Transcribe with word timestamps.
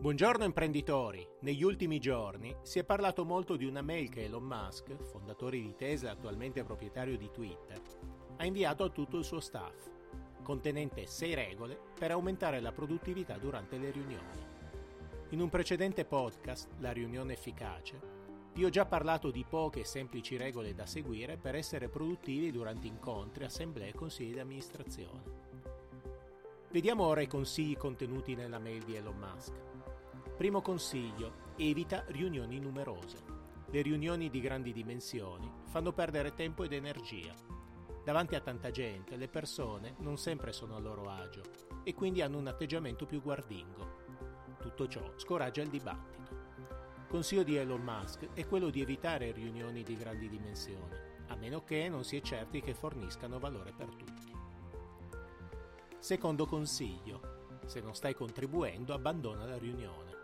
Buongiorno 0.00 0.44
imprenditori! 0.44 1.26
Negli 1.40 1.64
ultimi 1.64 1.98
giorni 1.98 2.54
si 2.62 2.78
è 2.78 2.84
parlato 2.84 3.24
molto 3.24 3.56
di 3.56 3.64
una 3.64 3.82
mail 3.82 4.08
che 4.08 4.26
Elon 4.26 4.44
Musk, 4.44 4.94
fondatore 5.02 5.58
di 5.58 5.74
Tesla 5.74 6.10
e 6.10 6.12
attualmente 6.12 6.62
proprietario 6.62 7.18
di 7.18 7.28
Twitter, 7.32 7.82
ha 8.36 8.44
inviato 8.46 8.84
a 8.84 8.90
tutto 8.90 9.18
il 9.18 9.24
suo 9.24 9.40
staff, 9.40 9.90
contenente 10.44 11.04
6 11.04 11.34
regole 11.34 11.80
per 11.98 12.12
aumentare 12.12 12.60
la 12.60 12.70
produttività 12.70 13.38
durante 13.38 13.76
le 13.76 13.90
riunioni. 13.90 14.46
In 15.30 15.40
un 15.40 15.48
precedente 15.48 16.04
podcast, 16.04 16.68
La 16.78 16.92
riunione 16.92 17.32
efficace, 17.32 18.00
vi 18.54 18.64
ho 18.64 18.68
già 18.68 18.86
parlato 18.86 19.32
di 19.32 19.44
poche 19.44 19.80
e 19.80 19.84
semplici 19.84 20.36
regole 20.36 20.74
da 20.74 20.86
seguire 20.86 21.36
per 21.38 21.56
essere 21.56 21.88
produttivi 21.88 22.52
durante 22.52 22.86
incontri, 22.86 23.42
assemblee 23.42 23.88
e 23.88 23.94
consigli 23.94 24.34
di 24.34 24.38
amministrazione. 24.38 25.47
Vediamo 26.70 27.04
ora 27.04 27.22
i 27.22 27.26
consigli 27.26 27.78
contenuti 27.78 28.34
nella 28.34 28.58
mail 28.58 28.84
di 28.84 28.94
Elon 28.94 29.16
Musk. 29.16 29.54
Primo 30.36 30.60
consiglio, 30.60 31.46
evita 31.56 32.04
riunioni 32.08 32.60
numerose. 32.60 33.16
Le 33.70 33.80
riunioni 33.80 34.28
di 34.28 34.38
grandi 34.38 34.74
dimensioni 34.74 35.50
fanno 35.68 35.94
perdere 35.94 36.34
tempo 36.34 36.64
ed 36.64 36.74
energia. 36.74 37.32
Davanti 38.04 38.34
a 38.34 38.40
tanta 38.40 38.70
gente 38.70 39.16
le 39.16 39.28
persone 39.28 39.94
non 40.00 40.18
sempre 40.18 40.52
sono 40.52 40.76
a 40.76 40.78
loro 40.78 41.08
agio 41.08 41.40
e 41.84 41.94
quindi 41.94 42.20
hanno 42.20 42.36
un 42.36 42.48
atteggiamento 42.48 43.06
più 43.06 43.22
guardingo. 43.22 44.04
Tutto 44.60 44.86
ciò 44.88 45.14
scoraggia 45.16 45.62
il 45.62 45.70
dibattito. 45.70 46.36
Consiglio 47.08 47.44
di 47.44 47.56
Elon 47.56 47.80
Musk 47.80 48.34
è 48.34 48.46
quello 48.46 48.68
di 48.68 48.82
evitare 48.82 49.32
riunioni 49.32 49.82
di 49.82 49.96
grandi 49.96 50.28
dimensioni, 50.28 50.94
a 51.28 51.34
meno 51.36 51.64
che 51.64 51.88
non 51.88 52.04
si 52.04 52.18
è 52.18 52.20
certi 52.20 52.60
che 52.60 52.74
forniscano 52.74 53.38
valore 53.38 53.72
per 53.74 53.88
tutti. 53.94 54.37
Secondo 56.00 56.46
consiglio, 56.46 57.60
se 57.66 57.80
non 57.80 57.94
stai 57.94 58.14
contribuendo 58.14 58.94
abbandona 58.94 59.44
la 59.44 59.58
riunione. 59.58 60.16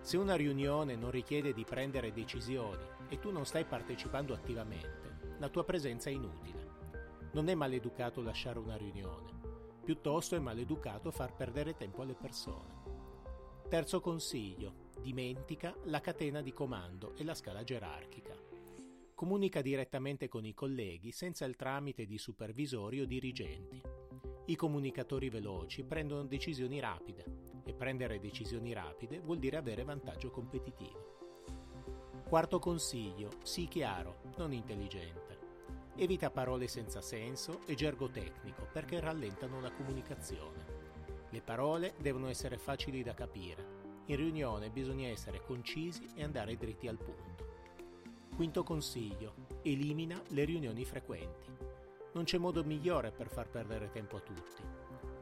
Se 0.00 0.18
una 0.18 0.36
riunione 0.36 0.94
non 0.94 1.10
richiede 1.10 1.54
di 1.54 1.64
prendere 1.64 2.12
decisioni 2.12 2.84
e 3.08 3.18
tu 3.18 3.32
non 3.32 3.46
stai 3.46 3.64
partecipando 3.64 4.34
attivamente, 4.34 5.34
la 5.38 5.48
tua 5.48 5.64
presenza 5.64 6.10
è 6.10 6.12
inutile. 6.12 6.74
Non 7.32 7.48
è 7.48 7.54
maleducato 7.54 8.20
lasciare 8.22 8.58
una 8.58 8.76
riunione, 8.76 9.32
piuttosto 9.82 10.36
è 10.36 10.38
maleducato 10.38 11.10
far 11.10 11.34
perdere 11.34 11.76
tempo 11.76 12.02
alle 12.02 12.14
persone. 12.14 12.74
Terzo 13.68 14.00
consiglio, 14.00 14.90
dimentica 15.00 15.74
la 15.84 16.00
catena 16.00 16.42
di 16.42 16.52
comando 16.52 17.16
e 17.16 17.24
la 17.24 17.34
scala 17.34 17.64
gerarchica. 17.64 18.34
Comunica 19.14 19.62
direttamente 19.62 20.28
con 20.28 20.44
i 20.44 20.52
colleghi 20.52 21.10
senza 21.10 21.46
il 21.46 21.56
tramite 21.56 22.04
di 22.04 22.18
supervisori 22.18 23.00
o 23.00 23.06
dirigenti. 23.06 23.82
I 24.46 24.56
comunicatori 24.56 25.28
veloci 25.28 25.82
prendono 25.82 26.24
decisioni 26.24 26.80
rapide 26.80 27.24
e 27.64 27.74
prendere 27.74 28.20
decisioni 28.20 28.72
rapide 28.72 29.20
vuol 29.20 29.38
dire 29.38 29.56
avere 29.56 29.82
vantaggio 29.82 30.30
competitivo. 30.30 31.14
Quarto 32.28 32.58
consiglio, 32.58 33.30
sii 33.42 33.68
chiaro, 33.68 34.20
non 34.36 34.52
intelligente. 34.52 35.38
Evita 35.96 36.30
parole 36.30 36.68
senza 36.68 37.00
senso 37.00 37.60
e 37.66 37.74
gergo 37.74 38.08
tecnico 38.08 38.68
perché 38.72 39.00
rallentano 39.00 39.60
la 39.60 39.72
comunicazione. 39.72 40.64
Le 41.30 41.40
parole 41.40 41.94
devono 41.98 42.28
essere 42.28 42.56
facili 42.56 43.02
da 43.02 43.14
capire 43.14 43.86
in 44.08 44.16
riunione 44.16 44.70
bisogna 44.70 45.08
essere 45.08 45.40
concisi 45.40 46.06
e 46.14 46.22
andare 46.22 46.56
dritti 46.56 46.86
al 46.86 46.96
punto. 46.96 47.54
Quinto 48.36 48.62
consiglio. 48.62 49.34
Elimina 49.62 50.22
le 50.28 50.44
riunioni 50.44 50.84
frequenti. 50.84 51.50
Non 52.16 52.24
c'è 52.24 52.38
modo 52.38 52.64
migliore 52.64 53.12
per 53.12 53.28
far 53.28 53.50
perdere 53.50 53.90
tempo 53.90 54.16
a 54.16 54.20
tutti. 54.20 54.62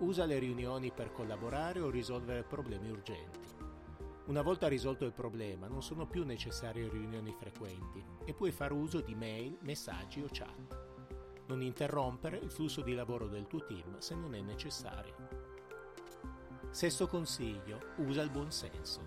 Usa 0.00 0.26
le 0.26 0.38
riunioni 0.38 0.92
per 0.92 1.10
collaborare 1.10 1.80
o 1.80 1.88
risolvere 1.88 2.42
problemi 2.42 2.90
urgenti. 2.90 3.48
Una 4.26 4.42
volta 4.42 4.68
risolto 4.68 5.06
il 5.06 5.14
problema 5.14 5.68
non 5.68 5.82
sono 5.82 6.06
più 6.06 6.22
necessarie 6.26 6.90
riunioni 6.90 7.32
frequenti 7.32 8.04
e 8.26 8.34
puoi 8.34 8.52
fare 8.52 8.74
uso 8.74 9.00
di 9.00 9.14
mail, 9.14 9.56
messaggi 9.62 10.20
o 10.20 10.26
chat. 10.30 11.44
Non 11.46 11.62
interrompere 11.62 12.36
il 12.36 12.50
flusso 12.50 12.82
di 12.82 12.92
lavoro 12.92 13.26
del 13.26 13.46
tuo 13.46 13.64
team 13.64 13.96
se 13.96 14.14
non 14.14 14.34
è 14.34 14.42
necessario. 14.42 15.14
Sesto 16.68 17.06
consiglio, 17.06 17.94
usa 17.96 18.20
il 18.20 18.30
buon 18.30 18.52
senso. 18.52 19.00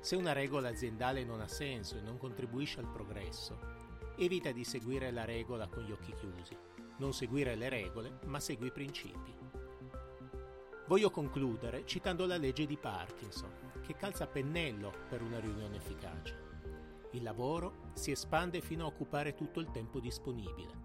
Se 0.00 0.16
una 0.16 0.32
regola 0.32 0.70
aziendale 0.70 1.22
non 1.22 1.42
ha 1.42 1.48
senso 1.48 1.98
e 1.98 2.00
non 2.00 2.16
contribuisce 2.16 2.80
al 2.80 2.90
progresso, 2.90 3.58
evita 4.16 4.52
di 4.52 4.64
seguire 4.64 5.10
la 5.10 5.26
regola 5.26 5.68
con 5.68 5.82
gli 5.82 5.92
occhi 5.92 6.14
chiusi. 6.14 6.56
Non 7.00 7.14
seguire 7.14 7.54
le 7.54 7.70
regole, 7.70 8.18
ma 8.26 8.38
segui 8.40 8.66
i 8.66 8.72
principi. 8.72 9.34
Voglio 10.86 11.10
concludere 11.10 11.86
citando 11.86 12.26
la 12.26 12.36
legge 12.36 12.66
di 12.66 12.76
Parkinson, 12.76 13.80
che 13.80 13.96
calza 13.96 14.26
pennello 14.26 14.92
per 15.08 15.22
una 15.22 15.40
riunione 15.40 15.76
efficace. 15.76 16.48
Il 17.12 17.22
lavoro 17.22 17.90
si 17.94 18.10
espande 18.10 18.60
fino 18.60 18.84
a 18.84 18.88
occupare 18.88 19.34
tutto 19.34 19.60
il 19.60 19.70
tempo 19.70 19.98
disponibile. 19.98 20.78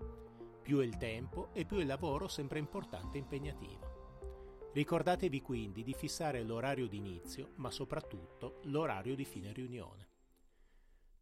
Più 0.61 0.79
è 0.79 0.85
il 0.85 0.95
tempo 0.95 1.49
e 1.51 1.65
più 1.65 1.79
il 1.79 1.85
lavoro 1.85 2.29
sempre 2.29 2.59
importante 2.59 3.17
e 3.17 3.19
impegnativo. 3.19 4.69
Ricordatevi 4.71 5.41
quindi 5.41 5.83
di 5.83 5.93
fissare 5.93 6.43
l'orario 6.43 6.87
di 6.87 6.95
inizio, 6.95 7.51
ma 7.55 7.69
soprattutto 7.69 8.61
l'orario 8.63 9.15
di 9.15 9.25
fine 9.25 9.51
riunione. 9.51 10.14